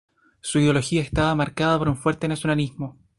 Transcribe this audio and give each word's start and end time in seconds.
Su 0.41 0.57
ideología 0.57 1.03
estaba 1.03 1.35
marcada 1.35 1.77
por 1.77 1.87
un 1.87 1.95
fuerte 1.95 2.27
nacionalismo. 2.27 2.97